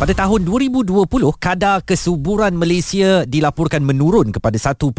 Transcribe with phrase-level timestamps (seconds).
[0.00, 0.96] Pada tahun 2020,
[1.36, 4.96] kadar kesuburan Malaysia dilaporkan menurun kepada 1.7%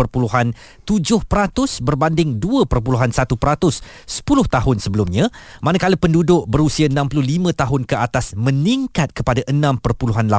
[1.81, 3.81] berbanding 2.1% 10
[4.45, 5.33] tahun sebelumnya,
[5.65, 7.17] manakala penduduk berusia 65
[7.49, 10.29] tahun ke atas meningkat kepada 6.8%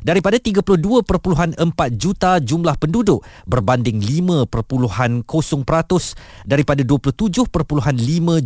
[0.00, 1.60] daripada 32.4
[1.92, 5.28] juta jumlah penduduk berbanding 5.0%
[6.48, 7.52] daripada 27.5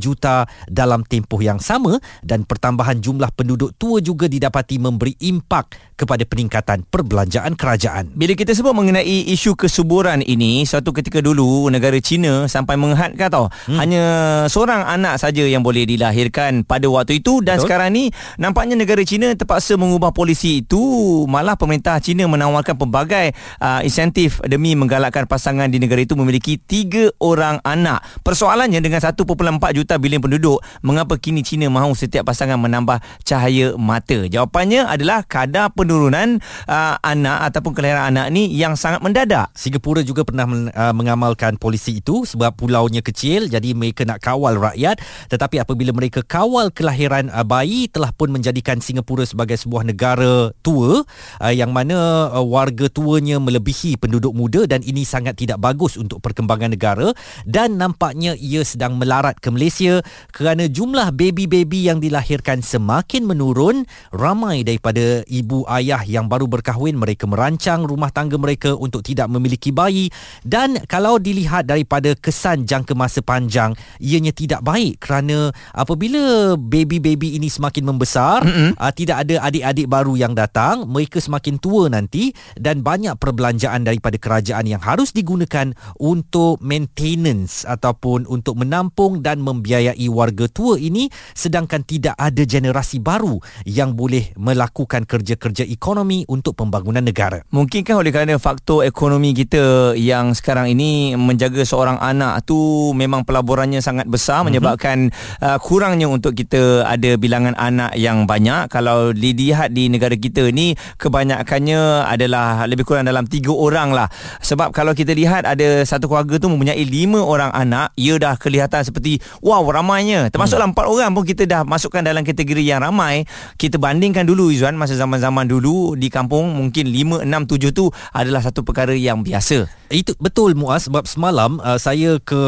[0.03, 5.77] juta dalam tempoh yang sama dan pertambahan jumlah penduduk tua juga didapati memberi memberi impak
[6.03, 8.11] kepada peningkatan perbelanjaan kerajaan.
[8.17, 13.47] Bila kita sebut mengenai isu kesuburan ini, suatu ketika dulu negara China sampai menghadkan tau.
[13.71, 13.79] Hmm.
[13.79, 14.05] Hanya
[14.51, 17.71] seorang anak saja yang boleh dilahirkan pada waktu itu dan Betul.
[17.71, 18.05] sekarang ni
[18.41, 20.83] nampaknya negara China terpaksa mengubah polisi itu.
[21.31, 27.15] Malah pemerintah China menawarkan pelbagai uh, insentif demi menggalakkan pasangan di negara itu memiliki tiga
[27.23, 28.03] orang anak.
[28.27, 29.23] Persoalannya dengan 1.4
[29.71, 34.27] juta bilion penduduk, mengapa kini China mahu setiap pasangan menambah cahaya mata?
[34.27, 36.39] Jawapannya adalah adalah kadar penurunan
[36.71, 39.51] uh, anak ataupun kelahiran anak ni yang sangat mendadak.
[39.59, 44.55] Singapura juga pernah men, uh, mengamalkan polisi itu sebab pulaunya kecil jadi mereka nak kawal
[44.61, 50.53] rakyat tetapi apabila mereka kawal kelahiran uh, bayi telah pun menjadikan Singapura sebagai sebuah negara
[50.61, 51.03] tua
[51.41, 56.21] uh, yang mana uh, warga tuanya melebihi penduduk muda dan ini sangat tidak bagus untuk
[56.21, 57.11] perkembangan negara
[57.49, 64.61] dan nampaknya ia sedang melarat ke Malaysia kerana jumlah baby-baby yang dilahirkan semakin menurun ramai
[64.61, 67.01] daripada kepada ibu ayah yang baru berkahwin.
[67.01, 70.13] Mereka merancang rumah tangga mereka untuk tidak memiliki bayi.
[70.45, 77.49] Dan kalau dilihat daripada kesan jangka masa panjang ianya tidak baik kerana apabila baby-baby ini
[77.49, 78.77] semakin membesar mm-hmm.
[78.77, 84.21] uh, tidak ada adik-adik baru yang datang mereka semakin tua nanti dan banyak perbelanjaan daripada
[84.21, 91.09] kerajaan yang harus digunakan untuk maintenance ataupun untuk menampung dan membiayai warga tua ini.
[91.33, 97.39] Sedangkan tidak ada generasi baru yang boleh melakukan melakukan kerja-kerja ekonomi untuk pembangunan negara.
[97.55, 103.79] Mungkinkah oleh kerana faktor ekonomi kita yang sekarang ini menjaga seorang anak tu memang pelaburannya
[103.79, 104.47] sangat besar mm-hmm.
[104.51, 104.97] menyebabkan
[105.39, 108.67] uh, kurangnya untuk kita ada bilangan anak yang banyak.
[108.67, 114.11] Kalau dilihat di negara kita ni kebanyakannya adalah lebih kurang dalam tiga orang lah.
[114.43, 118.83] Sebab kalau kita lihat ada satu keluarga tu mempunyai lima orang anak, ia dah kelihatan
[118.83, 120.27] seperti wow ramainya.
[120.35, 120.75] Termasuklah mm.
[120.75, 123.23] empat orang pun kita dah masukkan dalam kategori yang ramai.
[123.55, 127.91] Kita bandingkan dulu Izzuan kan masa zaman-zaman dulu di kampung mungkin 5 6 7 tu
[128.15, 129.67] adalah satu perkara yang biasa.
[129.91, 132.39] Itu betul Muaz sebab semalam uh, saya ke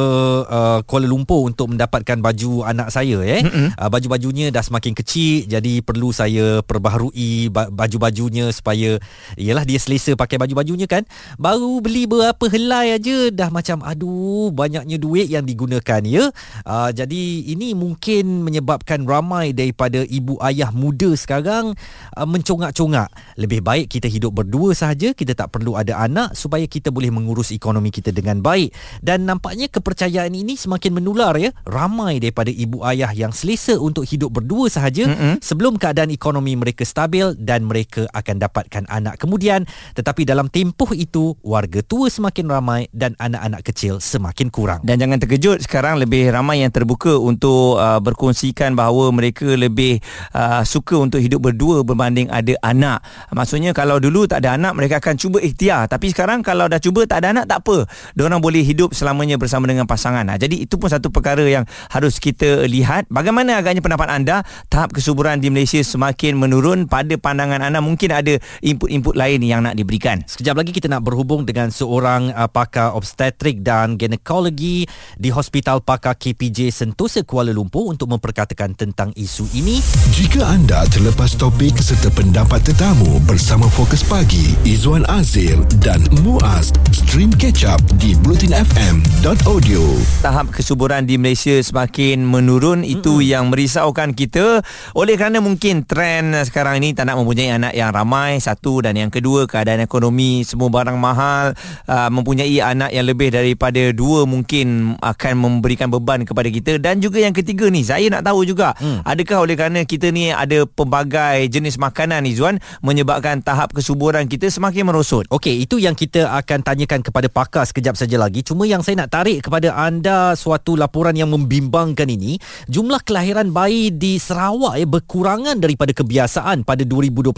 [0.46, 3.42] uh, Kuala Lumpur untuk mendapatkan baju anak saya eh.
[3.42, 3.68] Mm-hmm.
[3.74, 9.02] Uh, baju-bajunya dah semakin kecil jadi perlu saya perbaharui baju-bajunya supaya
[9.34, 11.02] iyalah dia selesa pakai baju-bajunya kan.
[11.34, 16.30] Baru beli berapa helai aja dah macam aduh banyaknya duit yang digunakan ya.
[16.62, 21.74] Uh, jadi ini mungkin menyebabkan ramai daripada ibu ayah muda sekarang
[22.12, 23.08] uh, mencongak-congak.
[23.40, 27.50] Lebih baik kita hidup berdua sahaja, kita tak perlu ada anak supaya kita boleh mengurus
[27.54, 28.74] ekonomi kita dengan baik.
[29.00, 31.50] Dan nampaknya kepercayaan ini semakin menular ya.
[31.64, 35.34] Ramai daripada ibu ayah yang selesa untuk hidup berdua sahaja mm-hmm.
[35.40, 39.64] sebelum keadaan ekonomi mereka stabil dan mereka akan dapatkan anak kemudian.
[39.94, 44.80] Tetapi dalam tempoh itu, warga tua semakin ramai dan anak-anak kecil semakin kurang.
[44.82, 50.02] Dan jangan terkejut, sekarang lebih ramai yang terbuka untuk uh, berkongsikan bahawa mereka lebih
[50.34, 53.00] uh, suka untuk hidup berdua berbanding ada anak.
[53.30, 57.06] Maksudnya kalau dulu tak ada anak mereka akan cuba ikhtiar tapi sekarang kalau dah cuba
[57.06, 57.86] tak ada anak tak apa.
[58.12, 60.26] Diorang boleh hidup selamanya bersama dengan pasangan.
[60.36, 63.06] Jadi itu pun satu perkara yang harus kita lihat.
[63.08, 68.36] Bagaimana agaknya pendapat anda tahap kesuburan di Malaysia semakin menurun pada pandangan anda mungkin ada
[68.60, 70.20] input-input lain yang nak diberikan.
[70.26, 76.18] Sekejap lagi kita nak berhubung dengan seorang uh, pakar obstetrik dan ginekologi di Hospital Pakar
[76.18, 79.78] KPJ Sentosa Kuala Lumpur untuk memperkatakan tentang isu ini.
[80.16, 86.72] Jika anda terlepas topik serta pendapat tetamu bersama Fokus Pagi Izwan Azir dan Muaz.
[86.88, 89.84] Stream catch up di blutinfm.audio
[90.24, 92.88] tahap kesuburan di Malaysia semakin menurun.
[92.88, 93.28] Itu mm-hmm.
[93.28, 94.64] yang merisaukan kita.
[94.96, 99.12] Oleh kerana mungkin trend sekarang ini tak nak mempunyai anak yang ramai satu dan yang
[99.12, 101.52] kedua keadaan ekonomi semua barang mahal
[101.84, 106.80] uh, mempunyai anak yang lebih daripada dua mungkin akan memberikan beban kepada kita.
[106.80, 109.04] Dan juga yang ketiga ni saya nak tahu juga mm.
[109.04, 114.46] adakah oleh kerana kita ni ada pelbagai jenis jenis makanan Izwan menyebabkan tahap kesuburan kita
[114.46, 115.26] semakin merosot.
[115.26, 118.46] Okey, itu yang kita akan tanyakan kepada pakar sekejap saja lagi.
[118.46, 122.38] Cuma yang saya nak tarik kepada anda suatu laporan yang membimbangkan ini,
[122.70, 127.34] jumlah kelahiran bayi di Sarawak eh, berkurangan daripada kebiasaan pada 2021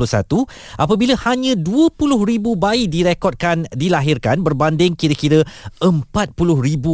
[0.77, 1.97] apabila hanya 20,000
[2.61, 5.41] bayi direkodkan dilahirkan berbanding kira-kira
[5.81, 5.97] 40,000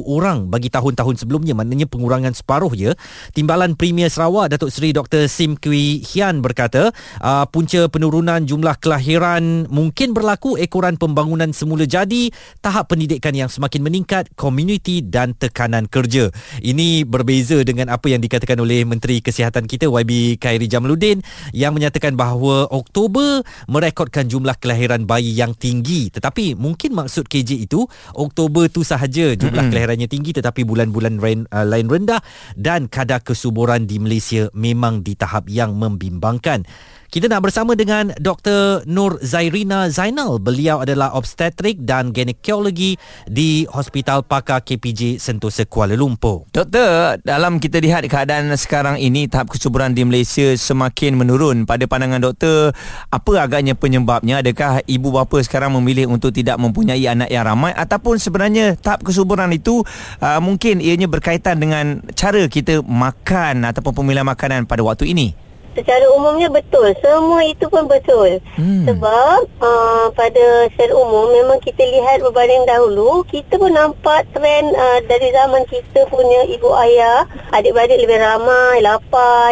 [0.06, 1.58] orang bagi tahun-tahun sebelumnya.
[1.58, 2.94] Maknanya pengurangan separuh je.
[3.34, 5.26] Timbalan Premier Sarawak Datuk Seri Dr.
[5.26, 6.92] Sim Kui Hian berkata,
[7.24, 12.30] uh, punca penurunan jumlah kelahiran mungkin berlaku ekoran pembangunan semula jadi,
[12.60, 16.28] tahap pendidikan yang semakin meningkat, komuniti dan tekanan kerja.
[16.60, 21.24] Ini berbeza dengan apa yang dikatakan oleh Menteri Kesihatan kita YB Khairi Jamaluddin
[21.56, 26.12] yang menyatakan bahawa Oktober merekodkan jumlah kelahiran bayi yang tinggi.
[26.12, 27.84] Tetapi mungkin maksud KJ itu
[28.14, 29.70] Oktober tu sahaja jumlah mm-hmm.
[29.70, 31.18] kelahirannya tinggi tetapi bulan-bulan
[31.48, 32.20] uh, lain rendah
[32.58, 36.64] dan kadar kesuburan di Malaysia memang di tahap yang membimbangkan.
[37.12, 38.88] Kita nak bersama dengan Dr.
[38.88, 40.40] Nur Zairina Zainal.
[40.40, 42.96] Beliau adalah obstetrik dan ginekologi
[43.28, 46.48] di Hospital Pakar KPJ Sentosa Kuala Lumpur.
[46.56, 51.68] Doktor, dalam kita lihat keadaan sekarang ini tahap kesuburan di Malaysia semakin menurun.
[51.68, 52.72] Pada pandangan doktor,
[53.12, 54.40] apa agaknya penyebabnya?
[54.40, 59.52] Adakah ibu bapa sekarang memilih untuk tidak mempunyai anak yang ramai ataupun sebenarnya tahap kesuburan
[59.52, 59.84] itu
[60.24, 65.41] uh, mungkin ianya berkaitan dengan cara kita makan ataupun pemilihan makanan pada waktu ini?
[65.72, 68.84] Secara umumnya betul semua itu pun betul hmm.
[68.88, 74.98] sebab uh, pada secara umum memang kita lihat berbanding dahulu kita pun nampak trend uh,
[75.08, 77.24] dari zaman kita punya ibu ayah
[77.56, 79.08] adik-beradik lebih ramai 8,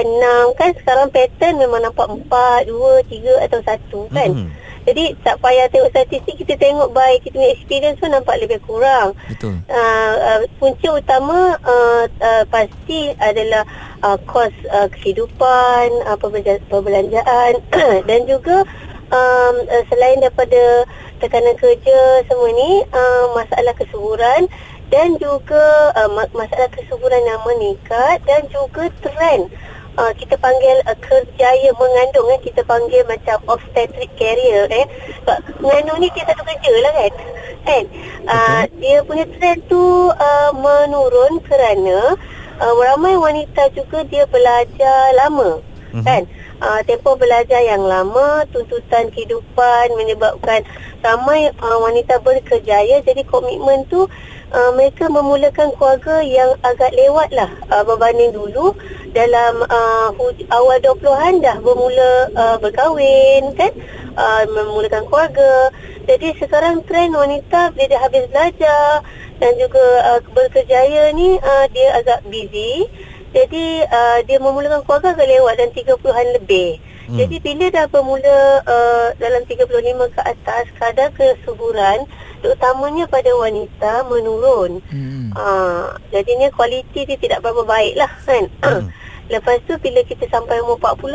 [0.06, 4.49] 6 kan sekarang pattern memang nampak 4, 2, 3 atau 1 kan hmm.
[4.88, 9.12] Jadi tak payah tengok statistik kita tengok baik kita punya experience pun nampak lebih kurang.
[9.28, 9.60] Betul.
[9.68, 13.62] Uh, uh, punca utama uh, uh, pasti adalah
[14.00, 16.16] uh, kos uh, kehidupan, uh,
[16.68, 17.60] perbelanjaan
[18.08, 18.64] dan juga
[19.12, 20.88] um, uh, selain daripada
[21.20, 24.48] tekanan kerja semua ni uh, masalah kesuburan
[24.90, 29.52] dan juga uh, masalah kesuburan yang meningkat dan juga trend
[30.00, 32.41] uh, kita panggil uh, kerjaya mengandung eh.
[32.41, 34.88] Kita panggil macam obstetric carrier eh.
[35.61, 37.12] Mengandung ni kita tu kerja lah kan?
[37.61, 37.85] Kan?
[38.25, 42.17] Uh, dia punya trend tu uh, menurun kerana
[42.61, 46.05] uh, ramai wanita juga dia belajar lama uh-huh.
[46.05, 46.23] kan
[46.60, 50.62] uh, tempoh belajar yang lama tuntutan kehidupan menyebabkan
[51.00, 53.00] ramai uh, wanita berkerjaya.
[53.02, 54.06] Jadi komitmen tu
[54.52, 58.76] uh, mereka memulakan keluarga yang agak lewat lah uh, berbanding dulu.
[59.10, 60.14] Dalam uh,
[60.54, 63.72] awal 20-an dah bermula uh, berkahwin kan?
[64.14, 65.74] Uh, memulakan keluarga.
[66.06, 69.02] Jadi sekarang trend wanita bila dia habis belajar
[69.40, 69.84] dan juga
[70.14, 72.86] uh, berkerjaya ni uh, dia agak busy
[73.30, 76.70] jadi uh, dia memulakan keluarga agak lewat dan 30-an lebih
[77.08, 77.18] hmm.
[77.18, 79.66] jadi bila dah bermula uh, dalam 35
[80.14, 82.06] ke atas kadar kesuburan
[82.40, 84.80] terutamanya pada wanita menurun.
[84.88, 85.30] Hmm.
[85.36, 88.44] Uh, jadinya kualiti dia tidak berapa baik lah kan.
[88.64, 88.88] Hmm.
[89.32, 91.06] Lepas tu bila kita sampai umur 40,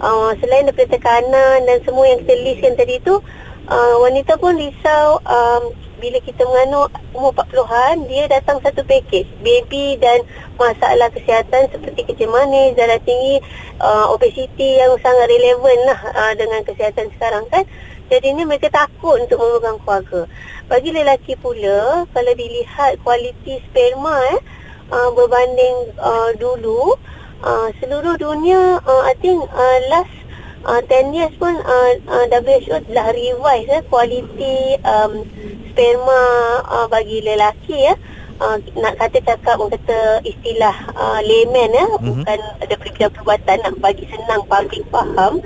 [0.00, 3.20] uh, selain daripada tekanan dan semua yang kita listkan tadi tu,
[3.68, 9.26] uh, wanita pun risau um, bila kita mengandung umur 40-an, dia datang satu pakej.
[9.42, 10.22] Baby dan
[10.54, 13.42] masalah kesihatan seperti kecil manis, darah tinggi,
[13.82, 17.66] uh, obesiti yang sangat relevan lah uh, dengan kesihatan sekarang kan.
[18.08, 20.24] Jadi ni mereka takut untuk memegang keluarga.
[20.70, 24.40] Bagi lelaki pula, kalau dilihat kualiti sperma eh,
[24.88, 26.96] uh, berbanding uh, dulu,
[27.44, 30.17] uh, seluruh dunia, uh, I think uh, last
[30.64, 35.22] uh, 10 years pun uh, uh, WHO telah revise eh, kualiti um,
[35.70, 36.22] sperma
[36.66, 37.94] uh, bagi lelaki ya.
[38.38, 42.22] Uh, nak kata cakap kata istilah uh, layman ya, mm-hmm.
[42.22, 45.42] bukan ada bidang perubatan nak bagi senang public faham.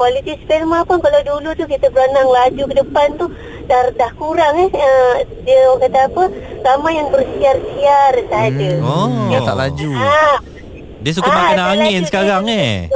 [0.00, 3.28] Kualiti sperma pun kalau dulu tu kita berenang laju ke depan tu
[3.68, 6.22] dah dah kurang eh uh, dia orang kata apa
[6.64, 8.70] ramai yang bersiar-siar saja.
[8.80, 8.88] Hmm.
[8.88, 9.90] Oh, dia tak laju.
[10.00, 10.28] Ha.
[11.00, 12.88] Dia suka ha, makan angin sekarang eh.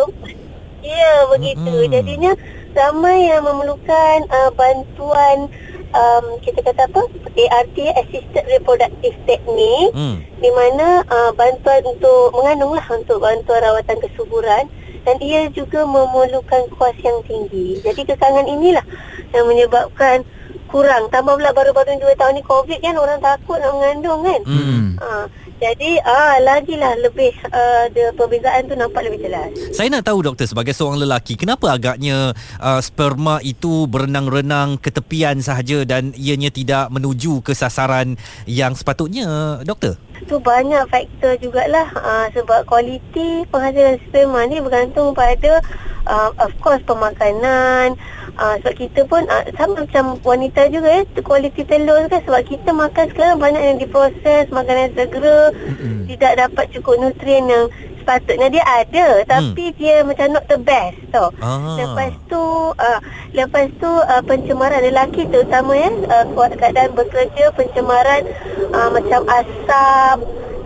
[0.85, 1.73] Ya, begitu.
[1.73, 1.91] Hmm.
[1.91, 2.33] Jadinya
[2.77, 5.49] ramai yang memerlukan uh, bantuan
[5.97, 7.03] um, kita kata apa?
[7.35, 10.21] ART assisted reproductive technique hmm.
[10.39, 14.69] di mana uh, bantuan untuk mengandung lah untuk bantuan rawatan kesuburan
[15.05, 17.81] dan ia juga memerlukan kos yang tinggi.
[17.81, 18.85] Jadi kekangan inilah
[19.33, 20.25] yang menyebabkan
[20.69, 21.07] kurang.
[21.13, 24.41] Tambah pula baru-baru 2 tahun ni COVID kan orang takut nak mengandung kan.
[24.43, 24.87] Hmm.
[24.99, 25.09] Ha,
[25.63, 29.51] jadi ah lagilah lebih uh, the perbezaan tu nampak lebih jelas.
[29.71, 35.39] Saya nak tahu doktor sebagai seorang lelaki kenapa agaknya uh, sperma itu berenang-renang ke tepian
[35.39, 39.99] sahaja dan ianya tidak menuju ke sasaran yang sepatutnya doktor?
[40.25, 45.61] Tu banyak faktor jugalah uh, sebab kualiti penghasilan sperma ni bergantung pada
[46.09, 47.97] uh, of course pemakanan
[48.39, 52.71] uh, sebab kita pun uh, sama macam wanita juga ya kualiti telur kan sebab kita
[52.71, 56.07] makan sekarang banyak yang diproses makanan segera mm-hmm.
[56.11, 57.67] tidak dapat cukup nutrien yang
[58.05, 59.77] sepatutnya dia ada tapi hmm.
[59.81, 61.33] dia macam not the best tau.
[61.41, 61.73] Ah.
[61.81, 62.43] Lepas tu
[62.77, 63.01] uh,
[63.33, 68.29] lepas tu uh, pencemaran lelaki terutama ya uh, keadaan bekerja pencemaran
[68.77, 70.17] uh, macam asap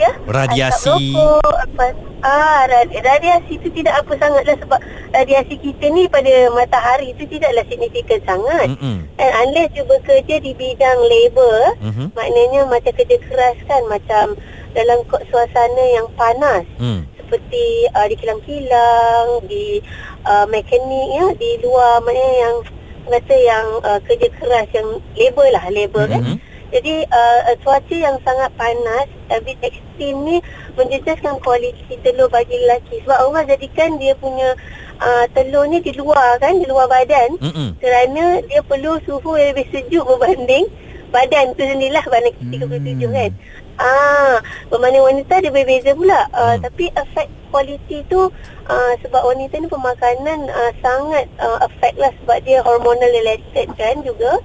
[0.03, 1.85] ya radiasi asap rokok, apa,
[2.23, 4.81] ah radiasi itu tidak apa sangatlah sebab
[5.15, 8.75] radiasi kita ni pada matahari itu tidaklah signifikan sangat.
[8.75, 8.97] Mm-hmm.
[9.23, 12.07] And unless you bekerja di bidang labor mm-hmm.
[12.19, 14.35] maknanya macam kerja keras kan macam
[14.75, 14.99] dalam
[15.31, 16.67] suasana yang panas.
[16.79, 19.85] Mm seperti uh, di kilang-kilang, di
[20.25, 22.57] uh, mekanik ya, di luar maknanya yang
[23.05, 26.41] kata yang uh, kerja keras yang labor lah, labor mm-hmm.
[26.41, 26.48] kan.
[26.69, 30.37] Jadi uh, cuaca yang sangat panas, tapi ekstrim ni
[30.77, 33.01] menjejaskan kualiti telur bagi lelaki.
[33.05, 34.53] Sebab Allah jadikan dia punya
[35.01, 37.41] uh, telur ni di luar kan, di luar badan.
[37.41, 37.69] Mm-hmm.
[37.81, 40.69] Kerana dia perlu suhu yang lebih sejuk berbanding
[41.09, 43.13] badan tu sendirilah badan kita 37 mm.
[43.17, 43.33] kan.
[43.79, 44.43] Ah,
[44.75, 46.27] berbanding wanita dia berbeza pula.
[46.35, 46.67] Uh, hmm.
[46.67, 48.27] Tapi efek kualiti tu
[48.67, 54.03] uh, sebab wanita ni pemakanan uh, sangat uh, efek lah sebab dia hormonal related kan
[54.03, 54.43] juga.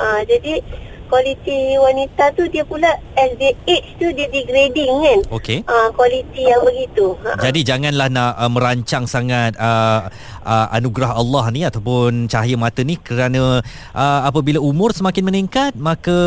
[0.00, 0.64] Uh, jadi
[1.10, 5.18] kualiti wanita tu dia pula as they age tu dia degrading kan?
[5.34, 5.66] Okey.
[5.66, 7.18] Uh, kualiti yang begitu.
[7.42, 10.06] Jadi janganlah nak uh, merancang sangat uh,
[10.46, 13.58] uh, anugerah Allah ni ataupun cahaya mata ni kerana
[13.92, 16.18] uh, apabila umur semakin meningkat maka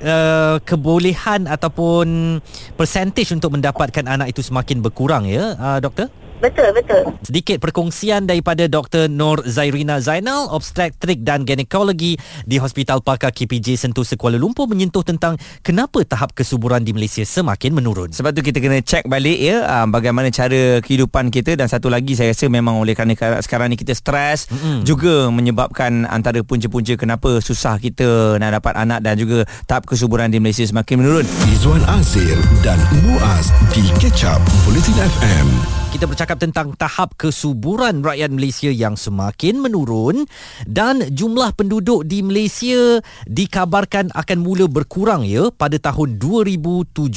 [0.00, 2.40] uh, kebolehan ataupun
[2.74, 6.08] percentage untuk mendapatkan anak itu semakin berkurang ya uh, doktor
[6.38, 7.02] Betul, betul.
[7.26, 9.10] Sedikit perkongsian daripada Dr.
[9.10, 12.14] Nur Zairina Zainal, obstetrik dan ginekologi
[12.46, 15.34] di Hospital Pakar KPJ Sentosa Kuala Lumpur menyentuh tentang
[15.66, 18.14] kenapa tahap kesuburan di Malaysia semakin menurun.
[18.14, 22.14] Sebab tu kita kena cek balik ya ah, bagaimana cara kehidupan kita dan satu lagi
[22.14, 24.86] saya rasa memang oleh kerana sekarang ni kita stres mm-hmm.
[24.86, 30.38] juga menyebabkan antara punca-punca kenapa susah kita nak dapat anak dan juga tahap kesuburan di
[30.38, 31.26] Malaysia semakin menurun.
[31.50, 38.68] Izwan Azir dan Muaz di Ketchup Politin FM kita bercakap tentang tahap kesuburan rakyat Malaysia
[38.68, 40.28] yang semakin menurun
[40.68, 47.08] dan jumlah penduduk di Malaysia dikabarkan akan mula berkurang ya pada tahun 2072.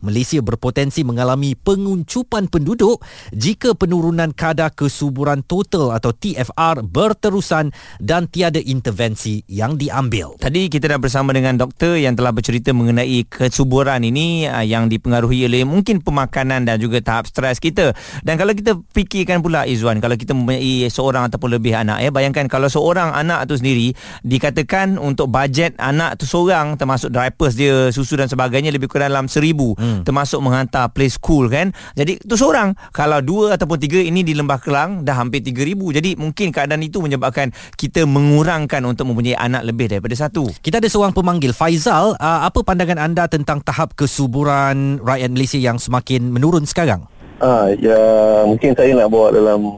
[0.00, 3.04] Malaysia berpotensi mengalami penguncupan penduduk
[3.36, 10.40] jika penurunan kadar kesuburan total atau TFR berterusan dan tiada intervensi yang diambil.
[10.40, 15.44] Tadi kita dah bersama dengan doktor yang telah bercerita mengenai kesuburan ini ah, yang dipengaruhi
[15.44, 18.24] oleh mungkin pemakanan dan juga tahap stres kita kita.
[18.24, 22.48] Dan kalau kita fikirkan pula Izwan, kalau kita mempunyai seorang ataupun lebih anak ya, bayangkan
[22.48, 23.92] kalau seorang anak tu sendiri
[24.24, 29.28] dikatakan untuk bajet anak tu seorang termasuk diapers dia, susu dan sebagainya lebih kurang dalam
[29.28, 30.06] seribu hmm.
[30.06, 31.70] termasuk menghantar play school kan.
[31.94, 32.74] Jadi tu seorang.
[32.94, 35.92] Kalau dua ataupun tiga ini di Lembah Kelang dah hampir tiga ribu.
[35.92, 40.48] Jadi mungkin keadaan itu menyebabkan kita mengurangkan untuk mempunyai anak lebih daripada satu.
[40.62, 45.76] Kita ada seorang pemanggil Faizal, uh, apa pandangan anda tentang tahap kesuburan rakyat Malaysia yang
[45.76, 47.11] semakin menurun sekarang?
[47.42, 47.98] Ah, ya
[48.46, 49.74] mungkin saya nak bawa dalam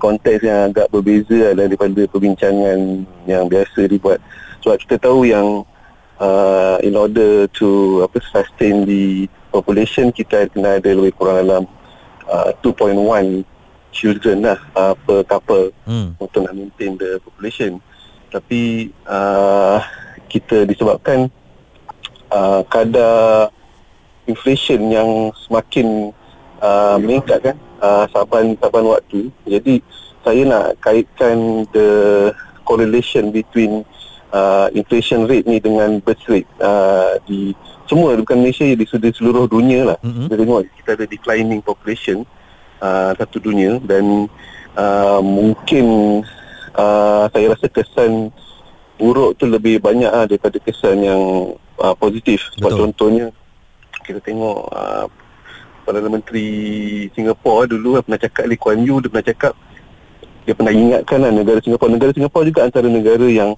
[0.00, 4.16] konteks yang agak berbeza daripada perbincangan yang biasa dibuat.
[4.64, 5.60] Sebab kita tahu yang
[6.16, 11.62] uh, in order to apa sustain the population kita kena ada lebih kurang dalam
[12.32, 12.96] uh, 2.1
[13.92, 16.16] children lah uh, per couple hmm.
[16.16, 17.76] untuk nak maintain the population.
[18.32, 19.84] Tapi uh,
[20.32, 21.28] kita disebabkan
[22.32, 23.52] uh, kadar
[24.24, 26.16] inflation yang semakin
[26.62, 29.28] uh, meningkat kan uh, saban saban waktu.
[29.44, 29.82] Jadi
[30.22, 31.90] saya nak kaitkan the
[32.62, 33.82] correlation between
[34.30, 37.52] uh, inflation rate ni dengan birth rate uh, di
[37.90, 39.98] semua bukan Malaysia di seluruh dunia lah.
[40.00, 40.26] Mm-hmm.
[40.30, 42.24] Kita tengok kita ada declining population
[42.80, 44.30] uh, satu dunia dan
[44.78, 45.86] uh, mungkin
[46.78, 48.32] uh, saya rasa kesan
[48.96, 51.22] buruk tu lebih banyak lah daripada kesan yang
[51.82, 52.48] uh, positif.
[52.56, 53.34] Sebab contohnya
[54.06, 55.06] kita tengok uh,
[55.82, 56.46] Perdana Menteri
[57.12, 59.52] Singapura dulu pernah cakap Lee Kuan Yew dia pernah cakap
[60.42, 63.54] dia pernah ingatkan lah negara Singapura negara Singapura juga antara negara yang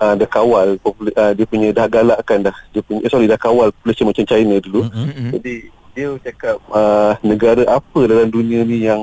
[0.00, 3.70] uh, dah kawal uh, dia punya dah galakkan dah dia punya eh, sorry dah kawal
[3.70, 4.88] population macam China dulu.
[4.88, 5.30] Mm-hmm.
[5.38, 5.54] jadi
[5.90, 9.02] dia cakap uh, negara apa dalam dunia ni yang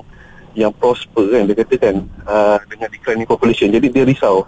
[0.57, 1.95] yang prosper kan dia katakan
[2.25, 3.69] uh, dengan declining population.
[3.69, 4.47] Jadi dia risau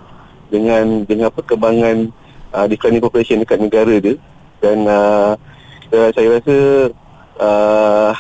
[0.50, 2.10] dengan dengan perkembangan
[2.56, 4.18] uh, declining population dekat negara dia.
[4.60, 5.38] Dan uh,
[5.90, 6.56] saya rasa
[7.40, 8.12] uh,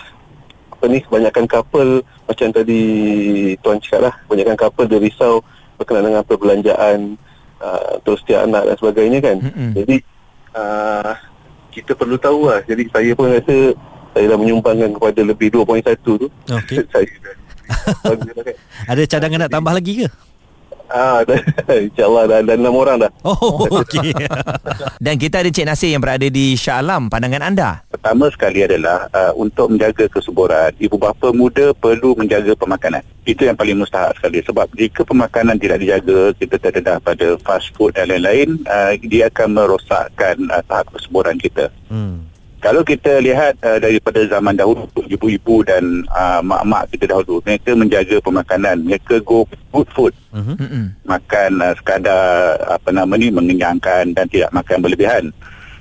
[0.72, 2.82] apa ni kebanyakan couple macam tadi
[3.60, 5.44] tuan cakap lah kebanyakan couple dia risau
[5.76, 7.20] berkenaan dengan perbelanjaan
[7.60, 9.72] uh, terus setiap anak dan sebagainya kan mm-hmm.
[9.76, 9.96] jadi
[10.56, 11.14] uh,
[11.70, 13.76] kita perlu tahu lah jadi saya pun rasa
[14.16, 16.16] saya dah menyumbangkan kepada lebih 2.1 tu
[16.50, 16.80] okay.
[16.96, 17.36] saya dah
[18.38, 18.56] lah kan.
[18.90, 20.08] Ada cadangan nak tambah lagi ke?
[20.90, 21.38] Ah, dah,
[21.86, 24.10] InsyaAllah dah, dah enam orang dah Oh, okey.
[25.06, 27.08] Dan kita ada Cik Nasir yang berada di Shah Alam.
[27.08, 27.70] Pandangan anda?
[27.88, 33.54] Pertama sekali adalah uh, Untuk menjaga kesuburan Ibu bapa muda perlu menjaga pemakanan Itu yang
[33.54, 38.62] paling mustahak sekali Sebab jika pemakanan tidak dijaga Kita terdedah pada fast food dan lain-lain
[38.66, 42.29] uh, Dia akan merosakkan uh, tahap kesuburan kita Hmm.
[42.60, 48.20] Kalau kita lihat uh, daripada zaman dahulu ibu-ibu dan uh, mak-mak kita dahulu mereka menjaga
[48.20, 50.56] pemakanan mereka go good food Mhm.
[50.62, 50.86] Mm-mm.
[51.08, 55.24] makan uh, sekadar apa nama ni mengenyangkan dan tidak makan berlebihan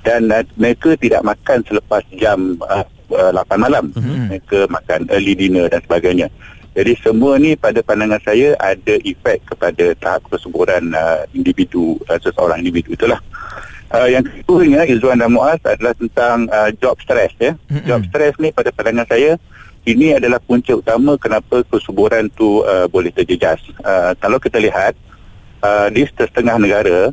[0.01, 2.81] dan uh, mereka tidak makan selepas jam uh,
[3.13, 4.31] uh, 8 malam Mhm.
[4.31, 6.31] mereka makan early dinner dan sebagainya
[6.73, 12.63] jadi semua ni pada pandangan saya ada efek kepada tahap kesuburan uh, individu uh, seseorang
[12.63, 13.19] individu itulah
[13.89, 17.57] Uh, yang keduanya Izzuan dan Muaz adalah tentang uh, job stress ya.
[17.73, 17.89] Mm-mm.
[17.89, 19.33] Job stress ni pada pandangan saya
[19.87, 23.57] ini adalah punca utama kenapa kesuburan tu uh, boleh terjejas.
[23.81, 24.93] Uh, kalau kita lihat
[25.65, 27.09] uh, di setengah negara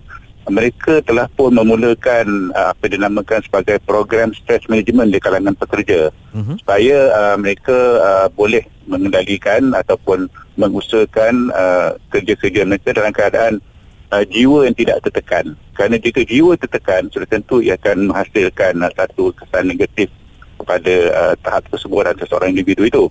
[0.46, 6.60] mereka telah pun memulakan uh, apa dinamakan sebagai program stress management di kalangan pekerja Mhm.
[6.60, 7.72] supaya uh, mereka
[8.04, 10.28] uh, boleh mengendalikan ataupun
[10.60, 13.64] mengusahakan uh, kerja-kerja mereka dalam keadaan
[14.12, 15.56] uh, jiwa yang tidak tertekan.
[15.72, 20.08] Kerana jika jiwa tertekan, sudah tentu ia akan menghasilkan uh, satu kesan negatif
[20.56, 23.04] kepada uh, tahap kesuburan seseorang individu itu.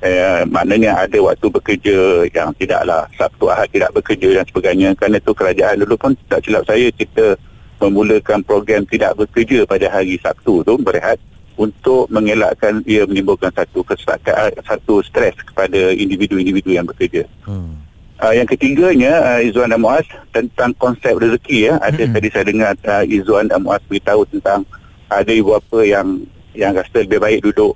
[0.00, 5.32] Eh, maknanya ada waktu bekerja yang tidaklah Sabtu Ahad tidak bekerja dan sebagainya kerana itu
[5.36, 7.36] kerajaan dulu pun tak silap saya kita
[7.84, 11.20] memulakan program tidak bekerja pada hari Sabtu tu berehat
[11.60, 17.28] untuk mengelakkan ia menimbulkan satu kesakan satu stres kepada individu-individu yang bekerja.
[17.44, 17.76] Hmm.
[18.20, 20.04] Uh, yang ketiganya uh, Izzuan dan Muaz
[20.36, 21.74] tentang konsep rezeki ya.
[21.80, 22.14] Ada Mm-mm.
[22.20, 24.68] tadi saya dengar uh, Izzuan dan Muaz beritahu tentang
[25.08, 26.20] ada ibu bapa yang
[26.52, 27.72] yang rasa lebih baik duduk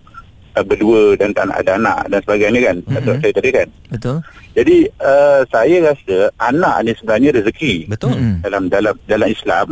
[0.53, 2.77] uh, berdua dan tak nak ada anak dan sebagainya kan.
[2.85, 2.93] Mm-mm.
[3.01, 3.21] Mm-hmm.
[3.25, 3.69] saya tadi kan.
[3.89, 4.17] Betul?
[4.53, 8.15] Jadi uh, saya rasa anak ni sebenarnya rezeki Betul.
[8.45, 9.67] Dalam dalam dalam Islam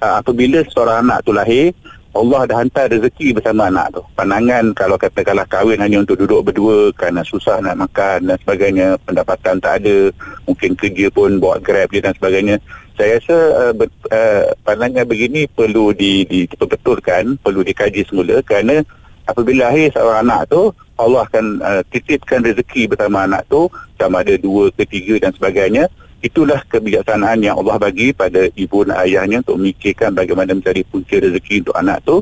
[0.00, 1.76] uh, apabila seorang anak tu lahir
[2.16, 4.02] Allah dah hantar rezeki bersama anak tu.
[4.16, 9.60] Pandangan kalau katakanlah kahwin hanya untuk duduk berdua kerana susah nak makan dan sebagainya, pendapatan
[9.60, 10.10] tak ada,
[10.48, 12.56] mungkin kerja pun bawa grab je dan sebagainya.
[12.96, 18.80] Saya rasa uh, ber, uh, pandangan begini perlu di, di, diperbetulkan, perlu dikaji semula kerana
[19.28, 23.68] apabila lahir seorang anak tu Allah akan uh, titipkan rezeki bersama anak tu
[24.00, 25.92] sama ada dua ke tiga dan sebagainya
[26.26, 31.62] itulah kebijaksanaan yang Allah bagi pada ibu dan ayahnya untuk memikirkan bagaimana mencari punca rezeki
[31.62, 32.16] untuk anak tu.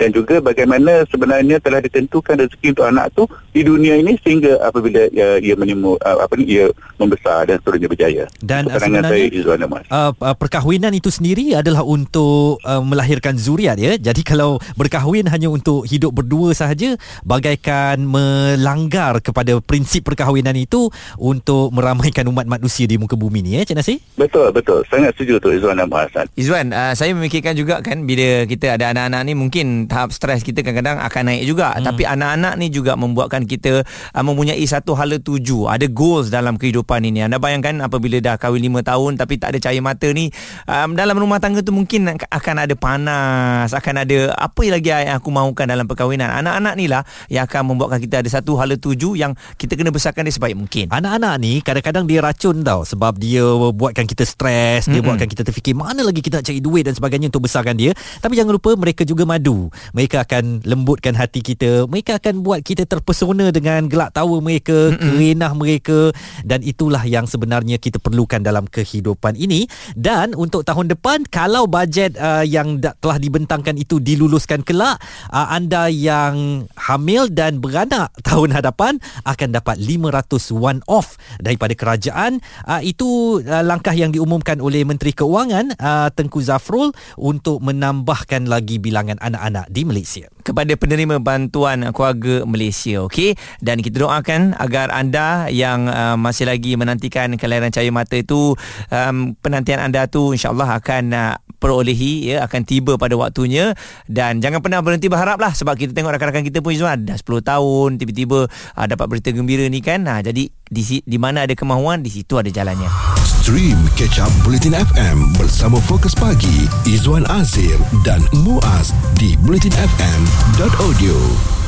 [0.00, 5.10] Dan juga bagaimana sebenarnya telah ditentukan rezeki untuk anak tu di dunia ini sehingga apabila
[5.10, 8.24] ia, ia menemu uh, apa ni ia membesar dan seterusnya berjaya.
[8.38, 9.86] Dan, uh, sebenarnya- saya Mas.
[9.90, 13.98] Uh, uh, perkahwinan itu sendiri adalah untuk uh, melahirkan zuriat ya.
[13.98, 16.94] Jadi kalau berkahwin hanya untuk hidup berdua sahaja
[17.26, 23.66] bagaikan melanggar kepada prinsip perkahwinan itu untuk meramaikan umat manusia di muka bumi ni ya
[23.66, 23.98] Cik Nasir?
[24.14, 26.12] Betul betul sangat setuju tu Izzuan dan Mas.
[26.34, 30.62] Izzuan, uh, saya memikirkan juga kan bila kita ada anak-anak ni mungkin tahap stres kita
[30.64, 31.74] kadang-kadang akan naik juga.
[31.74, 31.86] Hmm.
[31.86, 35.68] Tapi anak-anak ni juga membuatkan kita uh, mempunyai satu hala tuju.
[35.68, 37.24] Ada goals dalam kehidupan ini.
[37.26, 40.32] Anda bayangkan apabila dah kahwin 5 tahun tapi tak ada cahaya mata ni,
[40.64, 45.28] um, dalam rumah tangga tu mungkin akan ada panas, akan ada apa lagi yang aku
[45.30, 46.32] mahukan dalam perkahwinan.
[46.42, 50.26] Anak-anak ni lah yang akan membuatkan kita ada satu hala tuju yang kita kena besarkan
[50.26, 50.90] dia sebaik mungkin.
[50.90, 55.78] Anak-anak ni kadang-kadang dia racun tau sebab dia buatkan kita stres, dia buatkan kita terfikir
[55.78, 57.94] mana lagi kita nak cari duit dan sebagainya untuk besarkan dia.
[58.18, 59.70] Tapi jangan lupa mereka juga madu.
[59.94, 61.86] Mereka akan lembutkan hati kita.
[61.86, 64.98] Mereka akan buat kita terpesona dengan gelak tawa mereka, Mm-mm.
[64.98, 66.10] kerenah mereka
[66.42, 69.70] dan itulah yang sebenarnya kita perlukan dalam kehidupan ini.
[69.94, 74.98] Dan untuk tahun depan kalau bajet uh, yang da- telah dibentangkan itu diluluskan kelak,
[75.30, 82.42] uh, anda yang hamil dan beranak tahun hadapan akan dapat 500 one off daripada kerajaan.
[82.66, 86.90] Uh, itu uh, langkah yang diumumkan oleh Menteri Keuangan uh, Tengku Zafrul
[87.20, 90.26] untuk menambahkan lagi bilangan anak-anak di Malaysia.
[90.40, 93.36] Kepada penerima bantuan keluarga Malaysia okey?
[93.60, 98.56] Dan kita doakan agar anda yang uh, masih lagi menantikan kelahiran cahaya mata itu
[98.90, 103.76] um, penantian anda tu insyaallah akan uh, perolehi ya akan tiba pada waktunya.
[104.08, 107.90] Dan jangan pernah berhenti berharaplah sebab kita tengok rakan-rakan kita pun Izzuan dah 10 tahun
[108.00, 110.08] tiba-tiba uh, dapat berita gembira ni kan?
[110.08, 113.19] Ha, jadi di, di mana ada kemahuan di situ ada jalannya
[113.50, 117.74] Stream Catch Up Bulletin FM bersama Fokus Pagi Izwan Azir
[118.06, 121.59] dan Muaz di bulletinfm.audio.